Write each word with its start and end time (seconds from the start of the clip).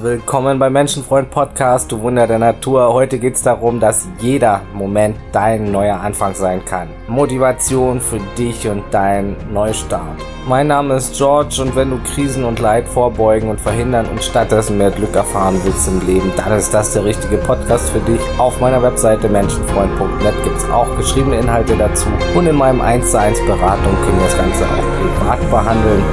Willkommen 0.00 0.60
beim 0.60 0.74
Menschenfreund 0.74 1.28
Podcast, 1.28 1.90
du 1.90 2.00
Wunder 2.00 2.28
der 2.28 2.38
Natur. 2.38 2.92
Heute 2.92 3.18
geht 3.18 3.34
es 3.34 3.42
darum, 3.42 3.80
dass 3.80 4.06
jeder 4.20 4.60
Moment 4.72 5.16
dein 5.32 5.72
neuer 5.72 6.00
Anfang 6.00 6.34
sein 6.34 6.64
kann. 6.64 6.86
Motivation 7.08 8.00
für 8.00 8.20
dich 8.36 8.68
und 8.68 8.84
dein 8.92 9.34
Neustart. 9.52 10.20
Mein 10.46 10.68
Name 10.68 10.94
ist 10.94 11.16
George 11.16 11.60
und 11.62 11.74
wenn 11.74 11.90
du 11.90 11.98
Krisen 12.14 12.44
und 12.44 12.60
Leid 12.60 12.86
vorbeugen 12.86 13.50
und 13.50 13.60
verhindern 13.60 14.06
und 14.06 14.22
stattdessen 14.22 14.78
mehr 14.78 14.92
Glück 14.92 15.16
erfahren 15.16 15.60
willst 15.64 15.88
im 15.88 16.06
Leben, 16.06 16.30
dann 16.36 16.52
ist 16.56 16.72
das 16.72 16.92
der 16.92 17.04
richtige 17.04 17.38
Podcast 17.38 17.90
für 17.90 18.00
dich. 18.00 18.20
Auf 18.38 18.60
meiner 18.60 18.80
Webseite 18.80 19.28
menschenfreund.net 19.28 20.44
gibt 20.44 20.58
es 20.58 20.70
auch 20.70 20.96
geschriebene 20.96 21.38
Inhalte 21.38 21.76
dazu 21.76 22.06
und 22.36 22.46
in 22.46 22.54
meinem 22.54 22.82
1 22.82 23.10
zu 23.10 23.18
1 23.18 23.40
Beratung 23.46 23.96
können 24.04 24.18
wir 24.18 24.26
das 24.26 24.36
Ganze 24.36 24.64
auch 24.64 25.18
privat 25.18 25.50
behandeln. 25.50 26.04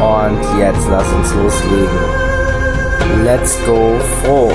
Und 0.00 0.58
jetzt 0.58 0.88
lass 0.90 1.12
uns 1.12 1.32
loslegen. 1.36 2.19
Let's 3.18 3.58
go 3.66 3.98
froh. 3.98 4.52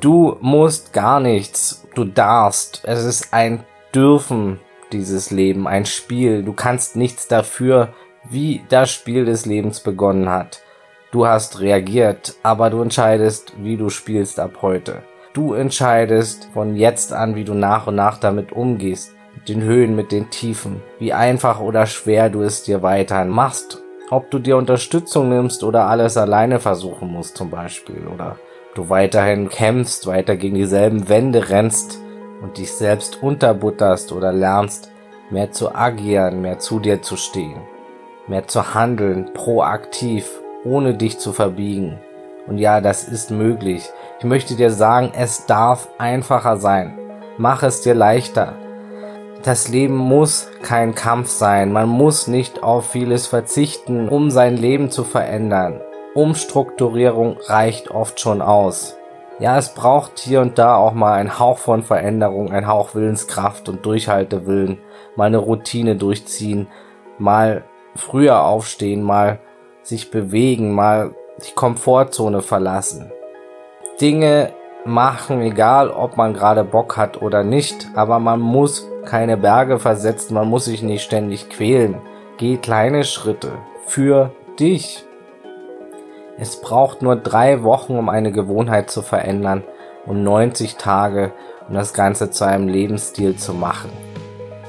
Du 0.00 0.36
musst 0.40 0.92
gar 0.92 1.20
nichts. 1.20 1.86
Du 1.94 2.04
darfst. 2.04 2.82
Es 2.84 3.04
ist 3.04 3.32
ein 3.32 3.64
Dürfen, 3.94 4.60
dieses 4.92 5.30
Leben, 5.30 5.66
ein 5.66 5.86
Spiel. 5.86 6.42
Du 6.42 6.52
kannst 6.52 6.96
nichts 6.96 7.26
dafür, 7.28 7.94
wie 8.28 8.62
das 8.68 8.90
Spiel 8.90 9.24
des 9.24 9.46
Lebens 9.46 9.80
begonnen 9.80 10.28
hat. 10.28 10.60
Du 11.10 11.26
hast 11.26 11.60
reagiert, 11.60 12.34
aber 12.42 12.70
du 12.70 12.82
entscheidest, 12.82 13.54
wie 13.58 13.76
du 13.76 13.88
spielst 13.88 14.40
ab 14.40 14.58
heute. 14.62 15.02
Du 15.32 15.54
entscheidest 15.54 16.48
von 16.52 16.76
jetzt 16.76 17.12
an, 17.12 17.34
wie 17.34 17.44
du 17.44 17.54
nach 17.54 17.86
und 17.86 17.94
nach 17.94 18.18
damit 18.18 18.52
umgehst. 18.52 19.12
Mit 19.34 19.48
den 19.48 19.62
Höhen, 19.62 19.96
mit 19.96 20.12
den 20.12 20.30
Tiefen. 20.30 20.82
Wie 20.98 21.12
einfach 21.12 21.60
oder 21.60 21.86
schwer 21.86 22.30
du 22.30 22.42
es 22.42 22.62
dir 22.62 22.82
weiterhin 22.82 23.30
machst 23.30 23.83
ob 24.10 24.30
du 24.30 24.38
dir 24.38 24.56
Unterstützung 24.56 25.28
nimmst 25.28 25.64
oder 25.64 25.86
alles 25.86 26.16
alleine 26.16 26.60
versuchen 26.60 27.10
musst 27.10 27.36
zum 27.36 27.50
Beispiel 27.50 28.06
oder 28.06 28.36
du 28.74 28.88
weiterhin 28.88 29.48
kämpfst, 29.48 30.06
weiter 30.06 30.36
gegen 30.36 30.56
dieselben 30.56 31.08
Wände 31.08 31.48
rennst 31.48 32.00
und 32.42 32.58
dich 32.58 32.72
selbst 32.72 33.22
unterbutterst 33.22 34.12
oder 34.12 34.32
lernst, 34.32 34.90
mehr 35.30 35.50
zu 35.52 35.74
agieren, 35.74 36.42
mehr 36.42 36.58
zu 36.58 36.78
dir 36.80 37.02
zu 37.02 37.16
stehen, 37.16 37.60
mehr 38.26 38.46
zu 38.46 38.74
handeln, 38.74 39.32
proaktiv, 39.32 40.40
ohne 40.64 40.94
dich 40.94 41.18
zu 41.18 41.32
verbiegen. 41.32 41.98
Und 42.46 42.58
ja, 42.58 42.80
das 42.80 43.08
ist 43.08 43.30
möglich. 43.30 43.90
Ich 44.18 44.24
möchte 44.24 44.54
dir 44.54 44.70
sagen, 44.70 45.12
es 45.16 45.46
darf 45.46 45.88
einfacher 45.98 46.58
sein. 46.58 46.98
Mach 47.38 47.62
es 47.62 47.80
dir 47.80 47.94
leichter. 47.94 48.54
Das 49.44 49.68
Leben 49.68 49.96
muss 49.96 50.48
kein 50.62 50.94
Kampf 50.94 51.28
sein. 51.28 51.70
Man 51.70 51.86
muss 51.86 52.28
nicht 52.28 52.62
auf 52.62 52.88
vieles 52.88 53.26
verzichten, 53.26 54.08
um 54.08 54.30
sein 54.30 54.56
Leben 54.56 54.90
zu 54.90 55.04
verändern. 55.04 55.82
Umstrukturierung 56.14 57.36
reicht 57.44 57.90
oft 57.90 58.18
schon 58.18 58.40
aus. 58.40 58.96
Ja, 59.38 59.58
es 59.58 59.74
braucht 59.74 60.18
hier 60.18 60.40
und 60.40 60.58
da 60.58 60.76
auch 60.76 60.94
mal 60.94 61.12
ein 61.12 61.38
Hauch 61.38 61.58
von 61.58 61.82
Veränderung, 61.82 62.52
ein 62.52 62.66
Hauch 62.66 62.94
Willenskraft 62.94 63.68
und 63.68 63.84
Durchhaltewillen, 63.84 64.78
mal 65.14 65.26
eine 65.26 65.38
Routine 65.38 65.96
durchziehen, 65.96 66.68
mal 67.18 67.64
früher 67.96 68.44
aufstehen, 68.44 69.02
mal 69.02 69.40
sich 69.82 70.10
bewegen, 70.10 70.72
mal 70.72 71.14
die 71.46 71.54
Komfortzone 71.54 72.40
verlassen. 72.40 73.12
Dinge 74.00 74.52
machen, 74.84 75.40
egal 75.40 75.90
ob 75.90 76.16
man 76.16 76.34
gerade 76.34 76.64
Bock 76.64 76.96
hat 76.96 77.20
oder 77.22 77.42
nicht, 77.42 77.88
aber 77.94 78.18
man 78.18 78.40
muss 78.40 78.88
keine 79.04 79.36
Berge 79.36 79.78
versetzen, 79.78 80.34
man 80.34 80.48
muss 80.48 80.66
sich 80.66 80.82
nicht 80.82 81.02
ständig 81.02 81.48
quälen. 81.48 81.96
Geh 82.36 82.56
kleine 82.56 83.04
Schritte 83.04 83.52
für 83.86 84.32
dich. 84.58 85.04
Es 86.36 86.60
braucht 86.60 87.02
nur 87.02 87.16
drei 87.16 87.62
Wochen, 87.62 87.96
um 87.96 88.08
eine 88.08 88.32
Gewohnheit 88.32 88.90
zu 88.90 89.02
verändern 89.02 89.62
und 90.04 90.22
90 90.22 90.76
Tage, 90.76 91.32
um 91.68 91.74
das 91.74 91.94
Ganze 91.94 92.30
zu 92.30 92.44
einem 92.44 92.68
Lebensstil 92.68 93.36
zu 93.36 93.54
machen. 93.54 93.90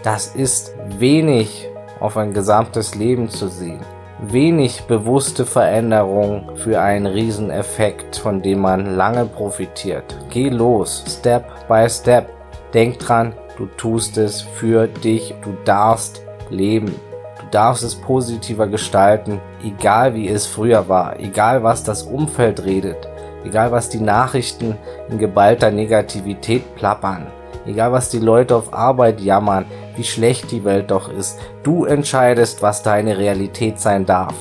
Das 0.04 0.36
ist 0.36 0.74
wenig 1.00 1.68
auf 2.00 2.18
ein 2.18 2.34
gesamtes 2.34 2.94
Leben 2.94 3.30
zu 3.30 3.48
sehen 3.48 3.95
wenig 4.20 4.84
bewusste 4.84 5.46
Veränderung 5.46 6.56
für 6.56 6.80
einen 6.80 7.06
Rieseneffekt, 7.06 8.16
von 8.16 8.42
dem 8.42 8.60
man 8.60 8.96
lange 8.96 9.26
profitiert. 9.26 10.16
Geh 10.30 10.50
los, 10.50 11.04
Step 11.08 11.68
by 11.68 11.90
Step. 11.90 12.30
Denk 12.74 13.00
dran, 13.00 13.34
du 13.58 13.68
tust 13.78 14.18
es 14.18 14.42
für 14.42 14.88
dich, 14.88 15.34
du 15.44 15.56
darfst 15.66 16.24
leben. 16.50 16.94
Du 17.40 17.46
darfst 17.52 17.84
es 17.84 17.96
positiver 17.96 18.68
gestalten, 18.68 19.40
egal 19.64 20.14
wie 20.14 20.28
es 20.28 20.46
früher 20.46 20.90
war, 20.90 21.20
egal 21.20 21.64
was 21.64 21.84
das 21.84 22.04
Umfeld 22.04 22.64
redet, 22.66 23.08
egal 23.44 23.72
was 23.72 23.90
die 23.90 24.00
Nachrichten 24.00 24.78
in 25.10 25.20
geballter 25.20 25.72
Negativität 25.72 26.76
plappern, 26.76 27.28
egal 27.66 27.92
was 27.92 28.10
die 28.10 28.20
Leute 28.20 28.56
auf 28.56 28.74
Arbeit 28.74 29.22
jammern, 29.22 29.66
wie 29.96 30.04
schlecht 30.04 30.52
die 30.52 30.64
Welt 30.64 30.92
doch 30.92 31.12
ist. 31.12 31.40
Du 31.64 31.86
entscheidest, 31.86 32.62
was 32.62 32.84
deine 32.84 33.18
Realität 33.18 33.80
sein 33.80 34.06
darf. 34.06 34.36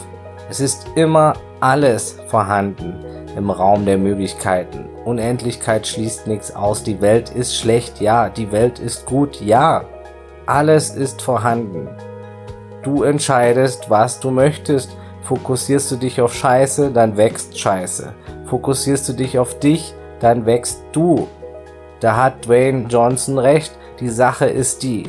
Es 0.51 0.61
ist 0.61 0.87
immer 0.95 1.35
alles 1.61 2.19
vorhanden 2.27 2.95
im 3.37 3.51
Raum 3.51 3.85
der 3.85 3.99
Möglichkeiten. 3.99 4.89
Unendlichkeit 5.05 5.87
schließt 5.87 6.27
nichts 6.27 6.55
aus. 6.55 6.83
Die 6.83 7.01
Welt 7.01 7.31
ist 7.31 7.57
schlecht, 7.57 8.01
ja. 8.01 8.29
Die 8.29 8.53
Welt 8.53 8.79
ist 8.79 9.07
gut, 9.07 9.41
ja. 9.41 9.85
Alles 10.47 10.91
ist 10.91 11.23
vorhanden. 11.23 11.89
Du 12.83 13.03
entscheidest, 13.03 13.91
was 13.91 14.21
du 14.21 14.31
möchtest. 14.31 14.97
Fokussierst 15.23 15.91
du 15.91 15.97
dich 15.97 16.21
auf 16.21 16.35
Scheiße, 16.35 16.91
dann 16.91 17.17
wächst 17.17 17.59
Scheiße. 17.59 18.13
Fokussierst 18.45 19.09
du 19.09 19.15
dich 19.15 19.39
auf 19.39 19.59
dich, 19.59 19.95
dann 20.21 20.45
wächst 20.45 20.83
du. 20.93 21.29
Da 22.01 22.17
hat 22.17 22.47
Dwayne 22.47 22.87
Johnson 22.89 23.39
recht. 23.39 23.73
Die 24.01 24.09
Sache 24.09 24.47
ist 24.47 24.83
die, 24.83 25.05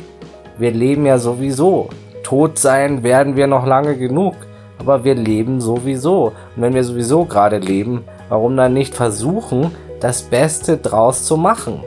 wir 0.58 0.70
leben 0.70 1.04
ja 1.06 1.18
sowieso. 1.18 1.90
Tot 2.22 2.58
sein 2.58 3.02
werden 3.02 3.36
wir 3.36 3.46
noch 3.46 3.66
lange 3.66 3.96
genug. 3.96 4.34
Aber 4.78 5.04
wir 5.04 5.14
leben 5.14 5.60
sowieso. 5.60 6.32
Und 6.54 6.62
wenn 6.62 6.74
wir 6.74 6.84
sowieso 6.84 7.24
gerade 7.24 7.58
leben, 7.58 8.04
warum 8.28 8.56
dann 8.56 8.72
nicht 8.72 8.94
versuchen, 8.94 9.70
das 10.00 10.22
Beste 10.22 10.76
draus 10.78 11.24
zu 11.24 11.36
machen? 11.36 11.82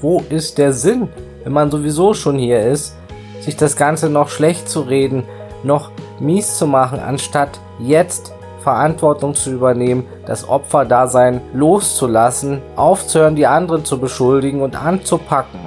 Wo 0.00 0.22
ist 0.28 0.58
der 0.58 0.72
Sinn, 0.72 1.08
wenn 1.42 1.52
man 1.52 1.70
sowieso 1.70 2.12
schon 2.14 2.36
hier 2.38 2.60
ist, 2.60 2.96
sich 3.40 3.56
das 3.56 3.76
Ganze 3.76 4.10
noch 4.10 4.28
schlecht 4.28 4.68
zu 4.68 4.82
reden, 4.82 5.24
noch 5.62 5.90
mies 6.20 6.58
zu 6.58 6.66
machen, 6.66 6.98
anstatt 6.98 7.58
jetzt 7.78 8.33
Verantwortung 8.64 9.34
zu 9.34 9.52
übernehmen, 9.52 10.06
das 10.26 10.48
Opferdasein 10.48 11.42
loszulassen, 11.52 12.62
aufzuhören, 12.76 13.36
die 13.36 13.46
anderen 13.46 13.84
zu 13.84 14.00
beschuldigen 14.00 14.62
und 14.62 14.74
anzupacken? 14.74 15.60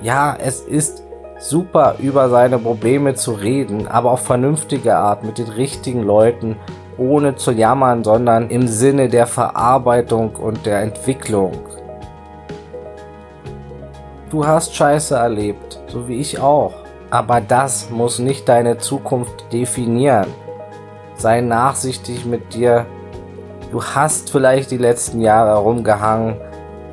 Ja, 0.00 0.36
es 0.40 0.60
ist 0.60 1.02
super 1.40 1.96
über 1.98 2.28
seine 2.30 2.58
Probleme 2.58 3.14
zu 3.14 3.32
reden, 3.32 3.88
aber 3.88 4.12
auf 4.12 4.24
vernünftige 4.24 4.96
Art 4.96 5.24
mit 5.24 5.38
den 5.38 5.48
richtigen 5.48 6.04
Leuten, 6.04 6.56
ohne 6.96 7.34
zu 7.34 7.50
jammern, 7.50 8.04
sondern 8.04 8.50
im 8.50 8.68
Sinne 8.68 9.08
der 9.08 9.26
Verarbeitung 9.26 10.36
und 10.36 10.64
der 10.66 10.82
Entwicklung. 10.82 11.52
Du 14.30 14.46
hast 14.46 14.76
Scheiße 14.76 15.16
erlebt, 15.16 15.80
so 15.88 16.06
wie 16.06 16.20
ich 16.20 16.38
auch. 16.38 16.72
Aber 17.10 17.40
das 17.40 17.90
muss 17.90 18.20
nicht 18.20 18.48
deine 18.48 18.78
Zukunft 18.78 19.52
definieren. 19.52 20.28
Sei 21.20 21.42
nachsichtig 21.42 22.24
mit 22.24 22.54
dir. 22.54 22.86
Du 23.70 23.84
hast 23.84 24.30
vielleicht 24.30 24.70
die 24.70 24.78
letzten 24.78 25.20
Jahre 25.20 25.58
rumgehangen, 25.58 26.36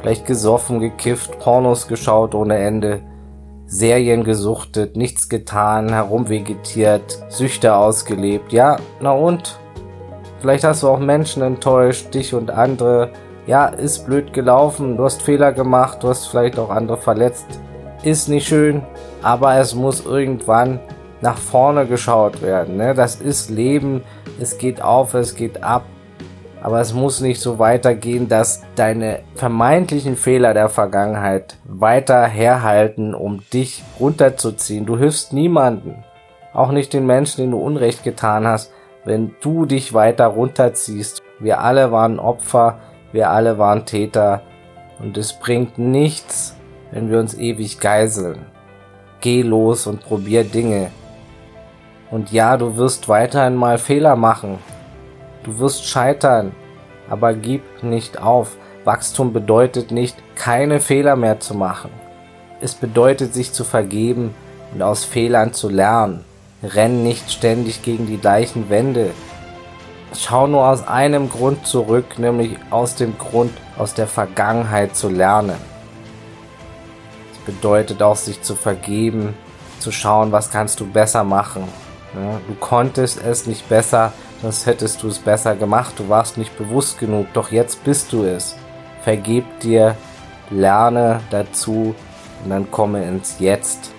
vielleicht 0.01 0.25
gesoffen, 0.25 0.81
gekifft, 0.81 1.39
Pornos 1.39 1.87
geschaut 1.87 2.35
ohne 2.35 2.57
Ende, 2.57 2.99
Serien 3.67 4.25
gesuchtet, 4.25 4.97
nichts 4.97 5.29
getan, 5.29 5.93
herumvegetiert, 5.93 7.23
Süchte 7.29 7.73
ausgelebt. 7.73 8.51
Ja, 8.51 8.75
na 8.99 9.11
und? 9.11 9.57
Vielleicht 10.41 10.65
hast 10.65 10.83
du 10.83 10.89
auch 10.89 10.99
Menschen 10.99 11.41
enttäuscht, 11.41 12.13
dich 12.13 12.33
und 12.33 12.51
andere. 12.51 13.11
Ja, 13.45 13.67
ist 13.67 14.07
blöd 14.07 14.33
gelaufen, 14.33 14.97
du 14.97 15.05
hast 15.05 15.21
Fehler 15.21 15.53
gemacht, 15.53 16.03
du 16.03 16.09
hast 16.09 16.27
vielleicht 16.27 16.59
auch 16.59 16.69
andere 16.69 16.97
verletzt. 16.97 17.47
Ist 18.03 18.27
nicht 18.27 18.45
schön, 18.45 18.83
aber 19.21 19.55
es 19.55 19.73
muss 19.73 20.05
irgendwann 20.05 20.81
nach 21.21 21.37
vorne 21.37 21.85
geschaut 21.85 22.41
werden. 22.41 22.77
Ne? 22.77 22.93
Das 22.93 23.15
ist 23.15 23.49
Leben, 23.49 24.03
es 24.39 24.57
geht 24.57 24.81
auf, 24.81 25.13
es 25.13 25.35
geht 25.35 25.63
ab. 25.63 25.83
Aber 26.61 26.81
es 26.81 26.93
muss 26.93 27.21
nicht 27.21 27.39
so 27.39 27.59
weitergehen, 27.59 28.27
dass 28.27 28.63
deine 28.75 29.19
vermeintlichen 29.35 30.15
Fehler 30.15 30.53
der 30.53 30.69
Vergangenheit 30.69 31.57
weiter 31.63 32.25
herhalten, 32.25 33.13
um 33.13 33.41
dich 33.53 33.83
runterzuziehen. 33.99 34.85
Du 34.85 34.97
hilfst 34.97 35.33
niemanden. 35.33 36.03
Auch 36.53 36.71
nicht 36.71 36.93
den 36.93 37.05
Menschen, 37.05 37.41
denen 37.41 37.51
du 37.51 37.59
Unrecht 37.59 38.03
getan 38.03 38.47
hast, 38.47 38.73
wenn 39.05 39.35
du 39.41 39.65
dich 39.65 39.93
weiter 39.93 40.25
runterziehst. 40.25 41.21
Wir 41.39 41.61
alle 41.61 41.91
waren 41.91 42.19
Opfer, 42.19 42.79
wir 43.11 43.29
alle 43.29 43.59
waren 43.59 43.85
Täter. 43.85 44.41
Und 44.99 45.17
es 45.17 45.33
bringt 45.33 45.77
nichts, 45.77 46.55
wenn 46.91 47.11
wir 47.11 47.19
uns 47.19 47.37
ewig 47.37 47.79
geiseln. 47.79 48.39
Geh 49.21 49.43
los 49.43 49.87
und 49.87 50.01
probier 50.01 50.43
Dinge. 50.43 50.89
Und 52.09 52.31
ja, 52.31 52.57
du 52.57 52.77
wirst 52.77 53.09
weiterhin 53.09 53.55
mal 53.55 53.77
Fehler 53.77 54.15
machen. 54.15 54.59
Du 55.43 55.59
wirst 55.59 55.85
scheitern, 55.85 56.53
aber 57.09 57.33
gib 57.33 57.83
nicht 57.83 58.21
auf. 58.21 58.57
Wachstum 58.85 59.33
bedeutet 59.33 59.91
nicht, 59.91 60.15
keine 60.35 60.79
Fehler 60.79 61.15
mehr 61.15 61.39
zu 61.39 61.53
machen. 61.53 61.89
Es 62.61 62.73
bedeutet, 62.73 63.33
sich 63.33 63.51
zu 63.51 63.63
vergeben 63.63 64.33
und 64.73 64.81
aus 64.81 65.03
Fehlern 65.03 65.53
zu 65.53 65.69
lernen. 65.69 66.23
Renn 66.63 67.03
nicht 67.03 67.29
ständig 67.29 67.83
gegen 67.83 68.07
die 68.07 68.17
gleichen 68.17 68.69
Wände. 68.69 69.11
Schau 70.15 70.47
nur 70.47 70.65
aus 70.65 70.87
einem 70.87 71.29
Grund 71.29 71.67
zurück, 71.67 72.17
nämlich 72.17 72.57
aus 72.71 72.95
dem 72.95 73.17
Grund, 73.17 73.51
aus 73.77 73.93
der 73.93 74.07
Vergangenheit 74.07 74.95
zu 74.95 75.09
lernen. 75.09 75.57
Es 77.33 77.53
bedeutet 77.53 78.01
auch, 78.01 78.15
sich 78.15 78.41
zu 78.41 78.55
vergeben, 78.55 79.35
zu 79.79 79.91
schauen, 79.91 80.31
was 80.31 80.49
kannst 80.49 80.79
du 80.79 80.87
besser 80.87 81.23
machen. 81.23 81.63
Ja, 82.17 82.41
du 82.47 82.55
konntest 82.55 83.23
es 83.23 83.45
nicht 83.45 83.69
besser, 83.69 84.11
sonst 84.41 84.65
hättest 84.65 85.03
du 85.03 85.07
es 85.07 85.19
besser 85.19 85.55
gemacht. 85.55 85.93
Du 85.97 86.09
warst 86.09 86.37
nicht 86.37 86.57
bewusst 86.57 86.99
genug, 86.99 87.27
doch 87.33 87.51
jetzt 87.51 87.83
bist 87.83 88.11
du 88.11 88.23
es. 88.23 88.55
Vergib 89.03 89.59
dir, 89.59 89.95
lerne 90.49 91.19
dazu 91.29 91.93
und 92.43 92.49
dann 92.49 92.71
komme 92.71 93.03
ins 93.05 93.39
Jetzt. 93.39 93.91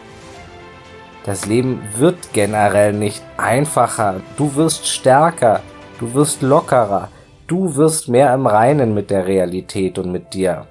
Das 1.25 1.47
Leben 1.47 1.81
wird 1.97 2.33
generell 2.33 2.93
nicht 2.93 3.23
einfacher. 3.37 4.21
Du 4.37 4.57
wirst 4.57 4.89
stärker, 4.89 5.61
du 6.01 6.15
wirst 6.15 6.43
lockerer, 6.43 7.09
du 7.47 7.77
wirst 7.77 8.09
mehr 8.09 8.35
im 8.35 8.47
Reinen 8.47 8.95
mit 8.95 9.11
der 9.11 9.27
Realität 9.27 9.99
und 9.99 10.11
mit 10.11 10.35
dir. 10.35 10.67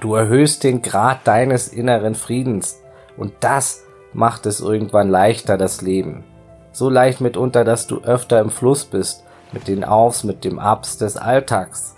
Du 0.00 0.14
erhöhst 0.14 0.64
den 0.64 0.82
Grad 0.82 1.20
deines 1.24 1.68
inneren 1.68 2.14
Friedens 2.14 2.80
und 3.16 3.32
das 3.40 3.84
macht 4.12 4.46
es 4.46 4.60
irgendwann 4.60 5.08
leichter, 5.08 5.56
das 5.56 5.82
Leben. 5.82 6.24
So 6.78 6.88
leicht 6.88 7.20
mitunter, 7.20 7.64
dass 7.64 7.88
du 7.88 8.02
öfter 8.02 8.38
im 8.38 8.50
Fluss 8.50 8.84
bist, 8.84 9.24
mit 9.50 9.66
den 9.66 9.82
Aufs, 9.82 10.22
mit 10.22 10.44
dem 10.44 10.60
Abs 10.60 10.96
des 10.96 11.16
Alltags. 11.16 11.96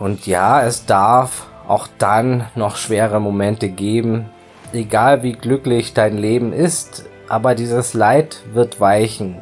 Und 0.00 0.26
ja, 0.26 0.64
es 0.64 0.84
darf 0.84 1.46
auch 1.68 1.86
dann 1.98 2.46
noch 2.56 2.74
schwere 2.74 3.20
Momente 3.20 3.68
geben, 3.68 4.30
egal 4.72 5.22
wie 5.22 5.34
glücklich 5.34 5.94
dein 5.94 6.18
Leben 6.18 6.52
ist, 6.52 7.04
aber 7.28 7.54
dieses 7.54 7.94
Leid 7.94 8.40
wird 8.52 8.80
weichen, 8.80 9.36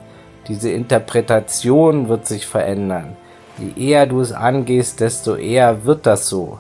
diese 0.49 0.71
Interpretation 0.71 2.11
wird 2.11 2.27
sich 2.27 2.47
verändern. 2.47 3.17
Je 3.57 3.89
eher 3.93 4.05
du 4.05 4.21
es 4.21 4.33
angehst, 4.33 5.01
desto 5.01 5.35
eher 5.35 5.87
wird 5.87 6.05
das 6.05 6.29
so. 6.29 6.59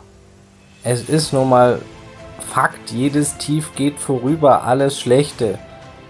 Es 0.82 1.10
ist 1.10 1.34
nun 1.34 1.50
mal 1.50 1.78
Fakt, 2.38 2.90
jedes 2.90 3.36
Tief 3.36 3.74
geht 3.74 3.98
vorüber, 3.98 4.64
alles 4.64 4.98
Schlechte, 4.98 5.58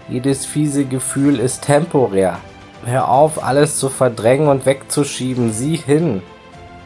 jedes 0.07 0.45
fiese 0.45 0.85
Gefühl 0.85 1.39
ist 1.39 1.63
temporär. 1.63 2.37
Hör 2.85 3.09
auf, 3.09 3.43
alles 3.43 3.77
zu 3.77 3.89
verdrängen 3.89 4.47
und 4.47 4.65
wegzuschieben, 4.65 5.51
sieh 5.51 5.77
hin. 5.77 6.21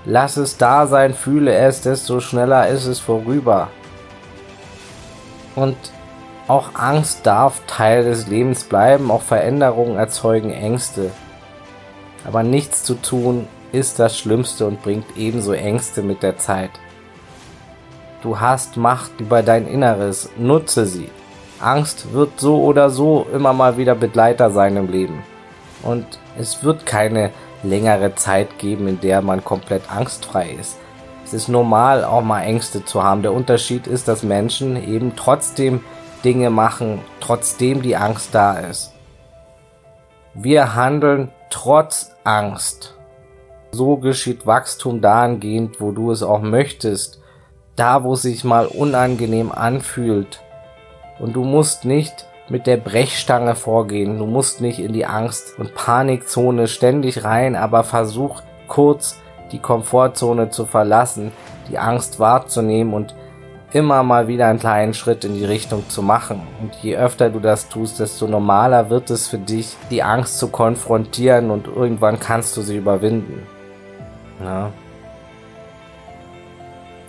Lass 0.05 0.37
es 0.37 0.57
da 0.57 0.87
sein, 0.87 1.13
fühle 1.13 1.53
es, 1.53 1.81
desto 1.81 2.21
schneller 2.21 2.67
ist 2.67 2.85
es 2.85 2.99
vorüber. 2.99 3.67
Und 5.55 5.75
auch 6.47 6.75
Angst 6.75 7.25
darf 7.27 7.61
Teil 7.67 8.05
des 8.05 8.27
Lebens 8.27 8.63
bleiben, 8.63 9.11
auch 9.11 9.21
Veränderungen 9.21 9.97
erzeugen 9.97 10.51
Ängste. 10.51 11.11
Aber 12.25 12.43
nichts 12.43 12.83
zu 12.83 12.95
tun 12.95 13.47
ist 13.71 13.99
das 13.99 14.17
Schlimmste 14.17 14.65
und 14.65 14.81
bringt 14.81 15.17
ebenso 15.17 15.51
Ängste 15.53 16.01
mit 16.01 16.23
der 16.23 16.37
Zeit. 16.37 16.71
Du 18.23 18.39
hast 18.39 18.77
Macht 18.77 19.11
über 19.19 19.43
dein 19.43 19.67
Inneres, 19.67 20.29
nutze 20.37 20.85
sie. 20.85 21.09
Angst 21.61 22.13
wird 22.13 22.39
so 22.39 22.63
oder 22.63 22.89
so 22.89 23.27
immer 23.33 23.53
mal 23.53 23.77
wieder 23.77 23.95
Begleiter 23.95 24.51
sein 24.51 24.77
im 24.77 24.89
Leben. 24.89 25.23
Und 25.83 26.05
es 26.37 26.63
wird 26.63 26.85
keine 26.85 27.31
längere 27.63 28.15
Zeit 28.15 28.57
geben, 28.57 28.87
in 28.87 28.99
der 29.01 29.21
man 29.21 29.43
komplett 29.43 29.91
angstfrei 29.91 30.55
ist. 30.59 30.77
Es 31.25 31.33
ist 31.33 31.47
normal, 31.47 32.03
auch 32.03 32.23
mal 32.23 32.41
Ängste 32.41 32.83
zu 32.85 33.03
haben. 33.03 33.21
Der 33.21 33.33
Unterschied 33.33 33.87
ist, 33.87 34.07
dass 34.07 34.23
Menschen 34.23 34.75
eben 34.75 35.15
trotzdem 35.15 35.81
Dinge 36.23 36.49
machen, 36.49 37.01
trotzdem 37.19 37.81
die 37.81 37.95
Angst 37.95 38.33
da 38.33 38.57
ist. 38.57 38.93
Wir 40.33 40.75
handeln 40.75 41.31
trotz 41.49 42.11
Angst. 42.23 42.95
So 43.71 43.97
geschieht 43.97 44.47
Wachstum 44.47 45.01
dahingehend, 45.01 45.79
wo 45.79 45.91
du 45.91 46.11
es 46.11 46.23
auch 46.23 46.41
möchtest. 46.41 47.21
Da, 47.75 48.03
wo 48.03 48.13
es 48.13 48.23
sich 48.23 48.43
mal 48.43 48.65
unangenehm 48.65 49.51
anfühlt. 49.51 50.41
Und 51.19 51.35
du 51.35 51.43
musst 51.43 51.85
nicht 51.85 52.25
mit 52.49 52.65
der 52.65 52.77
Brechstange 52.77 53.55
vorgehen. 53.55 54.17
Du 54.17 54.25
musst 54.25 54.61
nicht 54.61 54.79
in 54.79 54.93
die 54.93 55.05
Angst- 55.05 55.59
und 55.59 55.75
Panikzone 55.75 56.67
ständig 56.67 57.23
rein, 57.23 57.55
aber 57.55 57.83
versuch 57.83 58.41
kurz 58.67 59.19
die 59.51 59.59
Komfortzone 59.59 60.49
zu 60.49 60.65
verlassen, 60.65 61.31
die 61.69 61.77
Angst 61.77 62.19
wahrzunehmen 62.19 62.93
und 62.93 63.15
immer 63.71 64.01
mal 64.03 64.27
wieder 64.27 64.47
einen 64.47 64.59
kleinen 64.59 64.93
Schritt 64.93 65.23
in 65.23 65.35
die 65.35 65.45
Richtung 65.45 65.87
zu 65.89 66.01
machen. 66.01 66.41
Und 66.61 66.73
je 66.75 66.97
öfter 66.97 67.29
du 67.29 67.39
das 67.39 67.69
tust, 67.69 67.99
desto 67.99 68.27
normaler 68.27 68.89
wird 68.89 69.09
es 69.09 69.27
für 69.27 69.37
dich, 69.37 69.75
die 69.91 70.01
Angst 70.01 70.39
zu 70.39 70.49
konfrontieren 70.49 71.51
und 71.51 71.67
irgendwann 71.67 72.19
kannst 72.19 72.57
du 72.57 72.61
sie 72.61 72.77
überwinden. 72.77 73.43
Ja. 74.43 74.71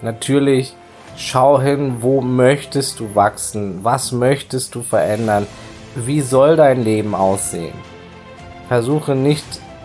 Natürlich 0.02 0.74
Schau 1.22 1.60
hin, 1.60 1.96
wo 2.00 2.22
möchtest 2.22 2.98
du 2.98 3.14
wachsen? 3.14 3.80
Was 3.82 4.10
möchtest 4.10 4.74
du 4.74 4.80
verändern? 4.80 5.46
Wie 5.94 6.22
soll 6.22 6.56
dein 6.56 6.82
Leben 6.82 7.14
aussehen? 7.14 7.74
Versuche 8.68 9.14
nicht 9.14 9.44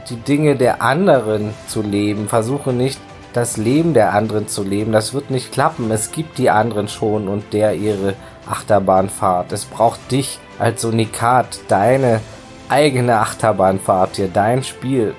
die 0.10 0.16
Dinge 0.16 0.56
der 0.56 0.82
anderen 0.82 1.54
zu 1.68 1.82
leben. 1.82 2.30
Versuche 2.30 2.72
nicht 2.72 3.02
das 3.34 3.58
Leben 3.58 3.94
der 3.94 4.14
anderen 4.14 4.48
zu 4.48 4.64
leben. 4.64 4.94
Das 4.94 5.14
wird 5.14 5.30
nicht 5.30 5.52
klappen. 5.52 5.92
Es 5.92 6.14
gibt 6.14 6.38
die 6.38 6.50
anderen 6.50 6.88
schon 6.88 7.28
und 7.28 7.52
der 7.52 7.76
ihre 7.76 8.14
Achterbahnfahrt. 8.50 9.52
Es 9.52 9.66
braucht 9.66 10.10
dich 10.12 10.40
als 10.58 10.86
Unikat, 10.86 11.60
deine 11.68 12.22
eigene 12.70 13.20
Achterbahnfahrt 13.20 14.16
hier, 14.16 14.30
dein 14.30 14.64
Spiel. 14.64 15.14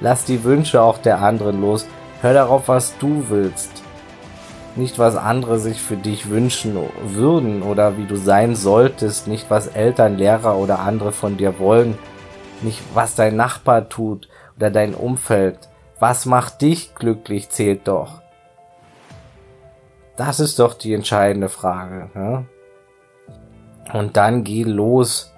Lass 0.00 0.26
die 0.26 0.44
Wünsche 0.44 0.82
auch 0.82 0.98
der 0.98 1.22
anderen 1.22 1.62
los. 1.62 1.86
Hör 2.20 2.34
darauf, 2.34 2.68
was 2.68 2.98
du 2.98 3.24
willst 3.30 3.79
nicht 4.76 4.98
was 4.98 5.16
andere 5.16 5.58
sich 5.58 5.80
für 5.80 5.96
dich 5.96 6.30
wünschen 6.30 6.76
würden 7.04 7.62
oder 7.62 7.96
wie 7.96 8.06
du 8.06 8.16
sein 8.16 8.54
solltest, 8.54 9.26
nicht 9.26 9.50
was 9.50 9.66
Eltern, 9.66 10.16
Lehrer 10.16 10.56
oder 10.56 10.80
andere 10.80 11.12
von 11.12 11.36
dir 11.36 11.58
wollen, 11.58 11.98
nicht 12.62 12.80
was 12.94 13.14
dein 13.14 13.36
Nachbar 13.36 13.88
tut 13.88 14.28
oder 14.56 14.70
dein 14.70 14.94
Umfeld. 14.94 15.68
Was 15.98 16.24
macht 16.24 16.62
dich 16.62 16.94
glücklich 16.94 17.50
zählt 17.50 17.86
doch. 17.86 18.22
Das 20.16 20.40
ist 20.40 20.58
doch 20.58 20.74
die 20.74 20.94
entscheidende 20.94 21.48
Frage. 21.48 22.10
Ne? 22.14 22.46
Und 23.92 24.16
dann 24.16 24.44
geh 24.44 24.62
los. 24.64 25.32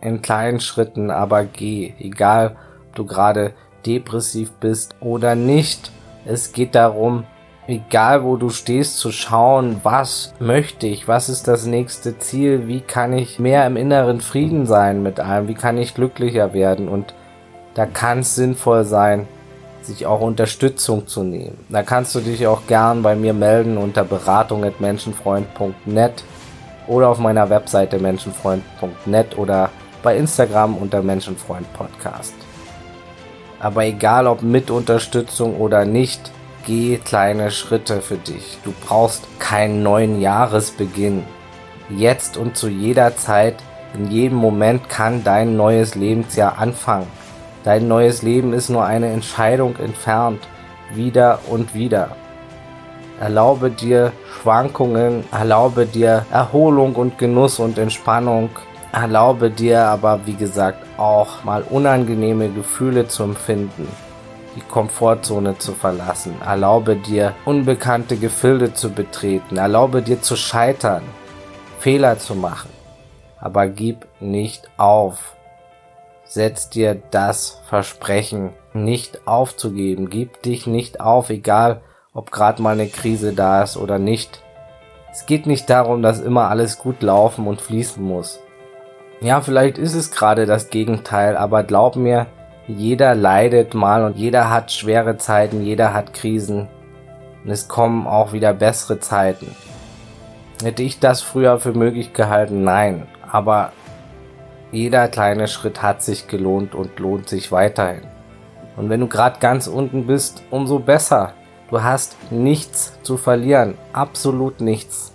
In 0.00 0.20
kleinen 0.20 0.60
Schritten, 0.60 1.10
aber 1.10 1.44
geh. 1.44 1.94
Egal, 1.98 2.56
ob 2.88 2.96
du 2.96 3.06
gerade 3.06 3.54
depressiv 3.86 4.52
bist 4.52 4.96
oder 5.00 5.34
nicht. 5.34 5.92
Es 6.24 6.52
geht 6.52 6.74
darum, 6.74 7.24
egal 7.66 8.24
wo 8.24 8.36
du 8.36 8.50
stehst, 8.50 8.98
zu 8.98 9.12
schauen, 9.12 9.80
was 9.82 10.34
möchte 10.38 10.86
ich, 10.86 11.08
was 11.08 11.28
ist 11.28 11.48
das 11.48 11.66
nächste 11.66 12.18
Ziel, 12.18 12.66
wie 12.66 12.80
kann 12.80 13.12
ich 13.12 13.38
mehr 13.38 13.66
im 13.66 13.76
inneren 13.76 14.20
Frieden 14.20 14.66
sein 14.66 15.02
mit 15.02 15.20
allem, 15.20 15.48
wie 15.48 15.54
kann 15.54 15.76
ich 15.78 15.94
glücklicher 15.94 16.54
werden 16.54 16.88
und 16.88 17.14
da 17.74 17.86
kann 17.86 18.20
es 18.20 18.34
sinnvoll 18.34 18.84
sein, 18.84 19.26
sich 19.80 20.06
auch 20.06 20.20
Unterstützung 20.20 21.06
zu 21.06 21.22
nehmen. 21.22 21.58
Da 21.68 21.82
kannst 21.82 22.14
du 22.14 22.20
dich 22.20 22.46
auch 22.46 22.66
gern 22.66 23.02
bei 23.02 23.16
mir 23.16 23.32
melden 23.32 23.78
unter 23.78 24.04
beratung.menschenfreund.net 24.04 26.24
oder 26.86 27.08
auf 27.08 27.18
meiner 27.18 27.50
Webseite 27.50 27.98
menschenfreund.net 27.98 29.38
oder 29.38 29.70
bei 30.02 30.16
Instagram 30.16 30.76
unter 30.76 31.02
Menschenfreund 31.02 31.72
Podcast. 31.72 32.34
Aber 33.60 33.84
egal 33.84 34.26
ob 34.26 34.42
mit 34.42 34.70
Unterstützung 34.70 35.56
oder 35.58 35.84
nicht, 35.84 36.32
Geh 36.64 36.98
kleine 36.98 37.50
Schritte 37.50 38.00
für 38.00 38.18
dich. 38.18 38.58
Du 38.62 38.72
brauchst 38.86 39.24
keinen 39.40 39.82
neuen 39.82 40.20
Jahresbeginn. 40.20 41.24
Jetzt 41.90 42.36
und 42.36 42.56
zu 42.56 42.68
jeder 42.68 43.16
Zeit, 43.16 43.56
in 43.94 44.08
jedem 44.08 44.38
Moment 44.38 44.88
kann 44.88 45.24
dein 45.24 45.56
neues 45.56 45.96
Lebensjahr 45.96 46.58
anfangen. 46.58 47.08
Dein 47.64 47.88
neues 47.88 48.22
Leben 48.22 48.52
ist 48.52 48.68
nur 48.68 48.84
eine 48.84 49.08
Entscheidung 49.08 49.74
entfernt. 49.76 50.46
Wieder 50.94 51.40
und 51.50 51.74
wieder. 51.74 52.14
Erlaube 53.18 53.70
dir 53.70 54.12
Schwankungen, 54.30 55.24
erlaube 55.32 55.86
dir 55.86 56.26
Erholung 56.30 56.94
und 56.94 57.18
Genuss 57.18 57.58
und 57.58 57.76
Entspannung. 57.76 58.50
Erlaube 58.92 59.50
dir 59.50 59.86
aber, 59.86 60.20
wie 60.26 60.34
gesagt, 60.34 60.78
auch 60.96 61.42
mal 61.42 61.64
unangenehme 61.68 62.50
Gefühle 62.50 63.08
zu 63.08 63.24
empfinden 63.24 63.88
die 64.56 64.60
Komfortzone 64.60 65.58
zu 65.58 65.72
verlassen. 65.72 66.34
Erlaube 66.44 66.96
dir, 66.96 67.34
unbekannte 67.44 68.16
Gefilde 68.16 68.74
zu 68.74 68.90
betreten. 68.90 69.56
Erlaube 69.56 70.02
dir 70.02 70.20
zu 70.22 70.36
scheitern, 70.36 71.02
Fehler 71.78 72.18
zu 72.18 72.34
machen. 72.34 72.70
aber 73.42 73.66
gib 73.66 74.06
nicht 74.20 74.70
auf. 74.76 75.34
Setz 76.24 76.70
dir 76.70 76.94
das 77.10 77.60
Versprechen, 77.68 78.50
nicht 78.72 79.26
aufzugeben. 79.26 80.08
Gib 80.08 80.42
dich 80.42 80.68
nicht 80.68 81.00
auf, 81.00 81.28
egal 81.28 81.82
ob 82.14 82.30
gerade 82.30 82.62
mal 82.62 82.74
eine 82.74 82.86
Krise 82.86 83.32
da 83.32 83.62
ist 83.62 83.76
oder 83.76 83.98
nicht. 83.98 84.42
Es 85.10 85.26
geht 85.26 85.46
nicht 85.46 85.68
darum, 85.68 86.02
dass 86.02 86.20
immer 86.20 86.48
alles 86.48 86.78
gut 86.78 87.02
laufen 87.02 87.46
und 87.48 87.60
fließen 87.60 88.02
muss. 88.02 88.38
Ja, 89.20 89.40
vielleicht 89.40 89.76
ist 89.76 89.94
es 89.94 90.10
gerade 90.10 90.46
das 90.46 90.70
Gegenteil, 90.70 91.36
aber 91.36 91.64
glaub 91.64 91.96
mir, 91.96 92.28
jeder 92.78 93.14
leidet 93.14 93.74
mal 93.74 94.04
und 94.04 94.16
jeder 94.16 94.50
hat 94.50 94.72
schwere 94.72 95.16
Zeiten, 95.16 95.62
jeder 95.62 95.94
hat 95.94 96.14
Krisen. 96.14 96.68
Und 97.44 97.50
es 97.50 97.68
kommen 97.68 98.06
auch 98.06 98.32
wieder 98.32 98.52
bessere 98.52 99.00
Zeiten. 99.00 99.54
Hätte 100.62 100.82
ich 100.82 101.00
das 101.00 101.22
früher 101.22 101.58
für 101.58 101.72
möglich 101.72 102.12
gehalten? 102.12 102.62
Nein. 102.62 103.06
Aber 103.30 103.72
jeder 104.70 105.08
kleine 105.08 105.48
Schritt 105.48 105.82
hat 105.82 106.02
sich 106.02 106.28
gelohnt 106.28 106.74
und 106.74 106.98
lohnt 106.98 107.28
sich 107.28 107.50
weiterhin. 107.50 108.02
Und 108.76 108.88
wenn 108.88 109.00
du 109.00 109.06
gerade 109.06 109.38
ganz 109.38 109.66
unten 109.66 110.06
bist, 110.06 110.42
umso 110.50 110.78
besser. 110.78 111.34
Du 111.70 111.82
hast 111.82 112.16
nichts 112.30 112.92
zu 113.02 113.16
verlieren, 113.16 113.78
absolut 113.92 114.60
nichts. 114.60 115.12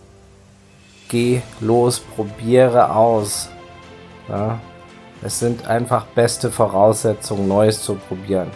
Geh 1.08 1.42
los, 1.60 2.00
probiere 2.00 2.96
aus. 2.96 3.50
Ja, 4.28 4.60
es 5.24 5.40
sind 5.40 5.68
einfach 5.68 6.06
beste 6.08 6.52
Voraussetzungen, 6.52 7.48
Neues 7.48 7.82
zu 7.82 7.96
probieren. 7.96 8.52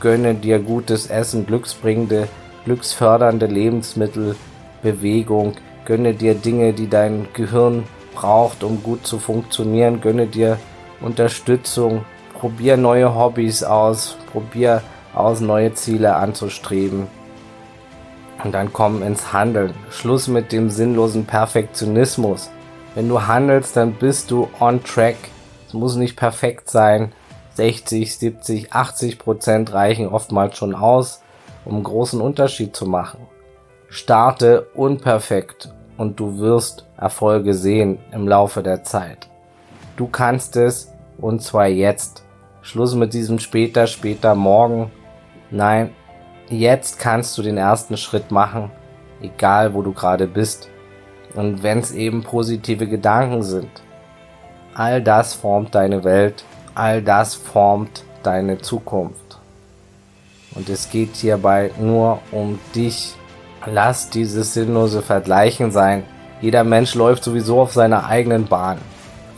Gönne 0.00 0.34
dir 0.34 0.58
gutes 0.58 1.08
Essen, 1.08 1.46
glücksbringende, 1.46 2.28
glücksfördernde 2.64 3.46
Lebensmittel, 3.46 4.36
Bewegung. 4.82 5.54
Gönne 5.84 6.14
dir 6.14 6.34
Dinge, 6.34 6.72
die 6.72 6.88
dein 6.88 7.28
Gehirn 7.32 7.84
braucht, 8.14 8.62
um 8.62 8.82
gut 8.82 9.06
zu 9.06 9.18
funktionieren. 9.18 10.00
Gönne 10.00 10.26
dir 10.26 10.58
Unterstützung. 11.00 12.04
Probier 12.34 12.76
neue 12.76 13.14
Hobbys 13.14 13.62
aus. 13.62 14.16
Probier 14.32 14.82
aus, 15.14 15.40
neue 15.40 15.74
Ziele 15.74 16.16
anzustreben. 16.16 17.06
Und 18.44 18.52
dann 18.52 18.72
komm 18.72 19.02
ins 19.02 19.32
Handeln. 19.32 19.74
Schluss 19.90 20.28
mit 20.28 20.52
dem 20.52 20.70
sinnlosen 20.70 21.24
Perfektionismus. 21.24 22.50
Wenn 22.94 23.08
du 23.08 23.26
handelst, 23.26 23.76
dann 23.76 23.92
bist 23.92 24.30
du 24.30 24.48
on 24.60 24.82
track. 24.84 25.16
Es 25.66 25.74
muss 25.74 25.96
nicht 25.96 26.16
perfekt 26.16 26.70
sein. 26.70 27.12
60, 27.54 28.18
70, 28.18 28.72
80 28.72 29.18
Prozent 29.18 29.72
reichen 29.72 30.08
oftmals 30.08 30.56
schon 30.56 30.74
aus, 30.74 31.22
um 31.64 31.74
einen 31.74 31.84
großen 31.84 32.20
Unterschied 32.20 32.76
zu 32.76 32.86
machen. 32.86 33.26
Starte 33.88 34.66
unperfekt 34.74 35.72
und 35.96 36.20
du 36.20 36.38
wirst 36.38 36.86
Erfolge 36.96 37.54
sehen 37.54 37.98
im 38.12 38.28
Laufe 38.28 38.62
der 38.62 38.84
Zeit. 38.84 39.28
Du 39.96 40.06
kannst 40.06 40.56
es 40.56 40.92
und 41.18 41.42
zwar 41.42 41.66
jetzt. 41.66 42.24
Schluss 42.62 42.94
mit 42.94 43.14
diesem 43.14 43.38
später, 43.38 43.86
später, 43.86 44.34
morgen. 44.34 44.90
Nein, 45.50 45.94
jetzt 46.48 46.98
kannst 46.98 47.38
du 47.38 47.42
den 47.42 47.56
ersten 47.56 47.96
Schritt 47.96 48.30
machen, 48.30 48.70
egal 49.22 49.72
wo 49.72 49.82
du 49.82 49.92
gerade 49.92 50.26
bist. 50.26 50.68
Und 51.34 51.62
wenn 51.62 51.78
es 51.78 51.92
eben 51.92 52.22
positive 52.22 52.86
Gedanken 52.86 53.42
sind. 53.42 53.70
All 54.78 55.00
das 55.00 55.32
formt 55.32 55.74
deine 55.74 56.04
Welt, 56.04 56.44
all 56.74 57.00
das 57.00 57.34
formt 57.34 58.04
deine 58.22 58.58
Zukunft. 58.58 59.38
Und 60.54 60.68
es 60.68 60.90
geht 60.90 61.16
hierbei 61.16 61.70
nur 61.80 62.18
um 62.30 62.58
dich. 62.74 63.14
Lass 63.64 64.10
dieses 64.10 64.52
sinnlose 64.52 65.00
Vergleichen 65.00 65.70
sein. 65.70 66.04
Jeder 66.42 66.62
Mensch 66.62 66.94
läuft 66.94 67.24
sowieso 67.24 67.62
auf 67.62 67.72
seiner 67.72 68.04
eigenen 68.04 68.48
Bahn. 68.48 68.76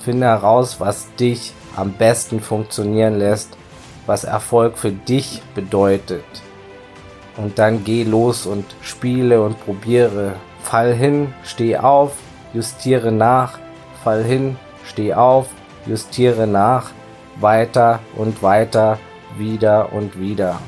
Finde 0.01 0.27
heraus, 0.27 0.81
was 0.81 1.07
dich 1.15 1.53
am 1.77 1.93
besten 1.93 2.41
funktionieren 2.41 3.17
lässt, 3.17 3.57
was 4.07 4.25
Erfolg 4.25 4.77
für 4.77 4.91
dich 4.91 5.41
bedeutet. 5.55 6.25
Und 7.37 7.61
dann 7.61 7.85
geh 7.85 8.03
los 8.03 8.45
und 8.45 8.65
spiele 8.83 9.41
und 9.41 9.65
probiere. 9.65 10.33
Fall 10.65 10.93
hin, 10.93 11.33
steh 11.45 11.77
auf, 11.77 12.15
justiere 12.53 13.13
nach, 13.13 13.61
fall 14.03 14.25
hin, 14.25 14.57
steh 14.89 15.15
auf, 15.15 15.49
justiere 15.87 16.47
nach, 16.47 16.91
weiter 17.41 18.01
und 18.17 18.43
weiter, 18.43 18.99
wieder 19.37 19.93
und 19.93 20.19
wieder. 20.19 20.59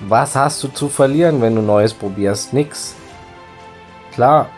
Was 0.00 0.36
hast 0.36 0.62
du 0.62 0.68
zu 0.68 0.88
verlieren, 0.88 1.42
wenn 1.42 1.56
du 1.56 1.62
Neues 1.62 1.92
probierst? 1.92 2.52
Nix. 2.52 2.94
Klar, 4.12 4.48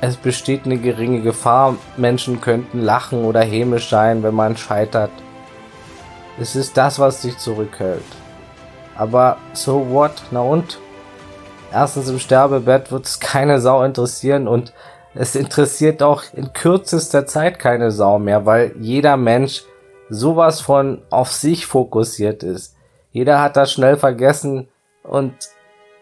es 0.00 0.16
besteht 0.16 0.66
eine 0.66 0.78
geringe 0.78 1.22
Gefahr, 1.22 1.76
Menschen 1.96 2.40
könnten 2.40 2.80
lachen 2.80 3.24
oder 3.24 3.40
hämisch 3.40 3.88
sein, 3.88 4.22
wenn 4.22 4.34
man 4.34 4.56
scheitert. 4.56 5.12
Es 6.40 6.56
ist 6.56 6.76
das, 6.76 6.98
was 6.98 7.22
dich 7.22 7.38
zurückhält. 7.38 8.04
Aber 8.96 9.36
so 9.52 9.90
what? 9.90 10.22
Na 10.30 10.40
und? 10.40 10.78
Erstens 11.72 12.08
im 12.08 12.18
Sterbebett 12.18 12.90
wird 12.92 13.06
es 13.06 13.20
keine 13.20 13.60
Sau 13.60 13.82
interessieren 13.82 14.48
und 14.48 14.72
es 15.14 15.34
interessiert 15.34 16.02
auch 16.02 16.22
in 16.32 16.52
kürzester 16.52 17.26
Zeit 17.26 17.58
keine 17.58 17.90
Sau 17.90 18.18
mehr, 18.18 18.46
weil 18.46 18.74
jeder 18.80 19.16
Mensch 19.16 19.64
sowas 20.08 20.60
von 20.60 21.02
auf 21.10 21.32
sich 21.32 21.66
fokussiert 21.66 22.42
ist. 22.42 22.76
Jeder 23.10 23.42
hat 23.42 23.56
das 23.56 23.72
schnell 23.72 23.96
vergessen 23.96 24.68
und 25.02 25.34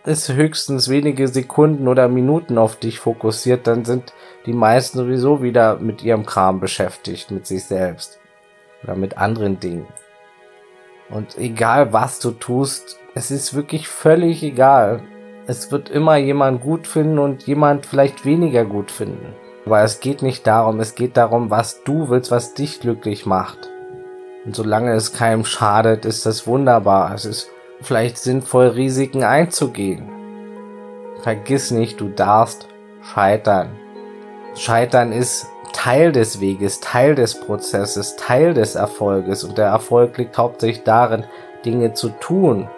ist 0.05 0.33
höchstens 0.33 0.88
wenige 0.88 1.29
Sekunden 1.29 1.88
oder 1.88 2.09
Minuten 2.09 2.57
auf 2.57 2.76
dich 2.76 2.99
fokussiert, 2.99 3.67
dann 3.67 3.85
sind 3.85 4.14
die 4.47 4.52
meisten 4.52 4.99
sowieso 4.99 5.43
wieder 5.43 5.76
mit 5.76 6.02
ihrem 6.02 6.25
Kram 6.25 6.61
beschäftigt, 6.61 7.31
mit 7.31 7.47
sich 7.47 7.64
selbst 7.64 8.19
oder 8.83 8.95
mit 8.95 9.19
anderen 9.19 9.61
Dingen. 9.61 9.87
Und 11.11 11.37
egal 11.37 11.93
was 11.93 12.21
du 12.21 12.31
tust, 12.31 12.99
es 13.14 13.31
ist 13.31 13.55
wirklich 13.55 13.88
völlig 13.88 14.43
egal. 14.43 15.02
Es 15.50 15.73
wird 15.73 15.88
immer 15.88 16.16
jemand 16.16 16.62
gut 16.62 16.87
finden 16.87 17.19
und 17.19 17.42
jemand 17.42 17.85
vielleicht 17.85 18.25
weniger 18.25 18.64
gut 18.64 18.92
finden. 18.92 19.35
Aber 19.66 19.83
es 19.83 19.99
geht 19.99 20.23
nicht 20.23 20.47
darum, 20.47 20.78
es 20.78 20.95
geht 20.95 21.16
darum, 21.16 21.50
was 21.50 21.83
du 21.83 22.09
willst, 22.09 22.30
was 22.30 22.54
dich 22.54 22.78
glücklich 22.78 23.26
macht. 23.26 23.69
Und 24.45 24.54
solange 24.54 24.92
es 24.92 25.12
keinem 25.12 25.45
schadet, 25.45 26.04
ist 26.04 26.25
das 26.25 26.47
wunderbar. 26.47 27.12
Es 27.16 27.25
ist 27.25 27.50
vielleicht 27.80 28.19
sinnvoll, 28.19 28.69
Risiken 28.69 29.25
einzugehen. 29.25 30.09
Vergiss 31.21 31.73
nicht, 31.73 32.00
du 32.00 32.11
darfst 32.11 32.69
scheitern. 33.02 33.71
Scheitern 34.54 35.11
ist 35.11 35.49
Teil 35.73 36.12
des 36.12 36.40
Weges, 36.40 36.78
Teil 36.78 37.16
des 37.16 37.40
Prozesses, 37.40 38.14
Teil 38.14 38.54
des 38.54 38.76
Erfolges 38.76 39.42
und 39.42 39.59
der 39.59 39.66
Erfolg 39.66 40.16
liegt 40.16 40.38
hauptsächlich 40.38 40.85
darin, 40.85 41.25
Dinge 41.64 41.92
zu 41.92 42.11
tun, 42.21 42.69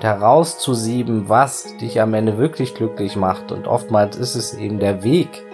herauszusieben, 0.00 1.28
was 1.28 1.76
dich 1.78 2.00
am 2.00 2.14
Ende 2.14 2.38
wirklich 2.38 2.74
glücklich 2.74 3.16
macht 3.16 3.52
und 3.52 3.66
oftmals 3.66 4.16
ist 4.16 4.34
es 4.34 4.54
eben 4.54 4.78
der 4.78 5.02
Weg. 5.02 5.44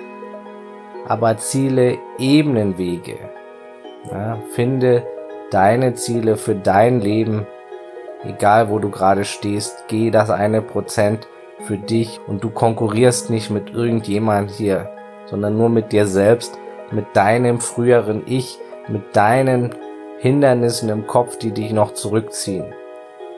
Aber 1.06 1.36
Ziele 1.36 1.98
ebnen 2.18 2.78
Wege. 2.78 3.18
Ja, 4.10 4.38
finde 4.54 5.06
deine 5.50 5.94
Ziele 5.94 6.36
für 6.36 6.54
dein 6.54 7.00
Leben 7.00 7.46
egal 8.24 8.70
wo 8.70 8.78
du 8.78 8.90
gerade 8.90 9.24
stehst, 9.24 9.84
geh 9.88 10.10
das 10.10 10.30
eine 10.30 10.62
Prozent 10.62 11.28
für 11.60 11.76
dich 11.76 12.20
und 12.26 12.42
du 12.42 12.50
konkurrierst 12.50 13.30
nicht 13.30 13.50
mit 13.50 13.70
irgendjemand 13.70 14.50
hier, 14.50 14.90
sondern 15.26 15.56
nur 15.56 15.68
mit 15.68 15.92
dir 15.92 16.06
selbst, 16.06 16.58
mit 16.90 17.06
deinem 17.14 17.60
früheren 17.60 18.22
Ich, 18.26 18.58
mit 18.88 19.16
deinen 19.16 19.74
Hindernissen 20.18 20.88
im 20.88 21.06
Kopf, 21.06 21.38
die 21.38 21.52
dich 21.52 21.72
noch 21.72 21.94
zurückziehen. 21.94 22.74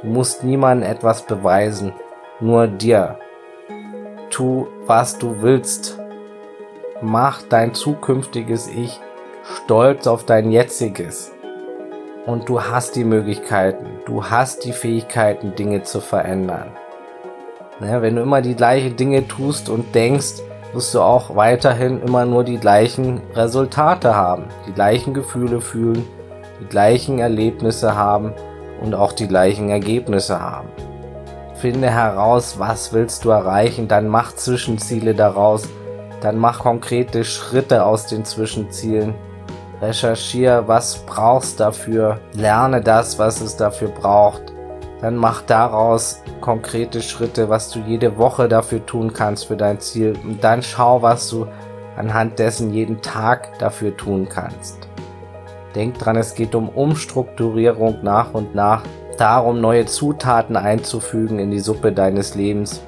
Du 0.04 0.10
musst 0.10 0.44
niemandem 0.44 0.90
etwas 0.90 1.22
beweisen, 1.22 1.94
nur 2.38 2.66
dir. 2.66 3.18
Tu, 4.28 4.66
was 4.86 5.18
du 5.18 5.40
willst. 5.40 5.98
Mach 7.00 7.40
dein 7.40 7.72
zukünftiges 7.72 8.68
Ich 8.68 9.00
stolz 9.42 10.06
auf 10.06 10.24
dein 10.24 10.50
jetziges 10.50 11.32
und 12.26 12.50
du 12.50 12.62
hast 12.62 12.96
die 12.96 13.04
Möglichkeiten, 13.04 13.86
du 14.04 14.24
hast 14.24 14.66
die 14.66 14.72
Fähigkeiten, 14.72 15.54
Dinge 15.54 15.82
zu 15.82 16.00
verändern. 16.00 16.68
Ja, 17.80 18.02
wenn 18.02 18.16
du 18.16 18.22
immer 18.22 18.42
die 18.42 18.54
gleichen 18.54 18.96
Dinge 18.96 19.26
tust 19.26 19.70
und 19.70 19.94
denkst, 19.94 20.42
wirst 20.74 20.94
du 20.94 21.00
auch 21.00 21.34
weiterhin 21.34 22.02
immer 22.02 22.26
nur 22.26 22.44
die 22.44 22.58
gleichen 22.58 23.22
Resultate 23.34 24.14
haben, 24.14 24.44
die 24.66 24.72
gleichen 24.72 25.14
Gefühle 25.14 25.62
fühlen, 25.62 26.06
die 26.60 26.66
gleichen 26.66 27.20
Erlebnisse 27.20 27.96
haben 27.96 28.34
und 28.80 28.94
auch 28.94 29.12
die 29.12 29.28
gleichen 29.28 29.68
Ergebnisse 29.68 30.40
haben. 30.40 30.68
Finde 31.56 31.90
heraus, 31.90 32.58
was 32.58 32.92
willst 32.92 33.24
du 33.24 33.30
erreichen, 33.30 33.88
dann 33.88 34.08
mach 34.08 34.34
Zwischenziele 34.34 35.14
daraus, 35.14 35.68
dann 36.20 36.36
mach 36.38 36.60
konkrete 36.60 37.24
Schritte 37.24 37.84
aus 37.84 38.06
den 38.06 38.24
Zwischenzielen 38.24 39.14
recherchiere, 39.80 40.66
was 40.66 40.98
brauchst 41.06 41.60
dafür, 41.60 42.20
lerne 42.32 42.80
das, 42.80 43.18
was 43.18 43.40
es 43.40 43.56
dafür 43.56 43.88
braucht. 43.88 44.42
Dann 45.00 45.16
mach 45.16 45.42
daraus 45.42 46.22
konkrete 46.40 47.02
Schritte, 47.02 47.48
was 47.48 47.70
du 47.70 47.80
jede 47.80 48.16
Woche 48.16 48.48
dafür 48.48 48.84
tun 48.86 49.12
kannst 49.12 49.46
für 49.46 49.56
dein 49.56 49.80
Ziel. 49.80 50.14
Und 50.24 50.42
dann 50.42 50.62
schau, 50.62 51.02
was 51.02 51.28
du 51.28 51.46
anhand 51.96 52.38
dessen 52.38 52.72
jeden 52.72 53.02
Tag 53.02 53.58
dafür 53.58 53.96
tun 53.96 54.28
kannst. 54.28 54.88
Denk 55.74 55.98
dran, 55.98 56.16
es 56.16 56.34
geht 56.34 56.54
um 56.54 56.68
Umstrukturierung 56.68 57.98
nach 58.02 58.32
und 58.32 58.54
nach, 58.54 58.82
darum 59.18 59.60
neue 59.60 59.86
Zutaten 59.86 60.56
einzufügen 60.56 61.38
in 61.38 61.50
die 61.50 61.60
Suppe 61.60 61.92
deines 61.92 62.34
Lebens. 62.34 62.80